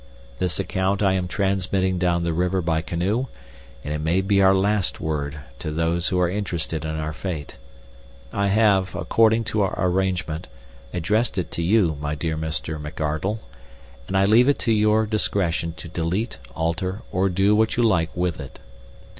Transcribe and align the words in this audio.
This 0.39 0.59
account 0.59 1.03
I 1.03 1.13
am 1.13 1.27
transmitting 1.27 1.99
down 1.99 2.23
the 2.23 2.33
river 2.33 2.59
by 2.63 2.81
canoe, 2.81 3.27
and 3.83 3.93
it 3.93 3.99
may 4.01 4.21
be 4.21 4.41
our 4.41 4.55
last 4.55 4.99
word 4.99 5.37
to 5.59 5.69
those 5.69 6.07
who 6.07 6.19
are 6.19 6.27
interested 6.27 6.85
in 6.85 6.95
our 6.95 7.13
fate. 7.13 7.57
I 8.33 8.47
have, 8.47 8.95
according 8.95 9.43
to 9.43 9.61
our 9.61 9.75
arrangement, 9.77 10.47
addressed 10.91 11.37
it 11.37 11.51
to 11.51 11.61
you, 11.61 11.97
my 12.01 12.15
dear 12.15 12.35
Mr. 12.35 12.81
McArdle, 12.81 13.37
and 14.07 14.17
I 14.17 14.25
leave 14.25 14.49
it 14.49 14.57
to 14.61 14.71
your 14.73 15.05
discretion 15.05 15.73
to 15.77 15.87
delete, 15.87 16.39
alter, 16.55 17.03
or 17.11 17.29
do 17.29 17.55
what 17.55 17.77
you 17.77 17.83
like 17.83 18.09
with 18.17 18.39
it. 18.39 18.59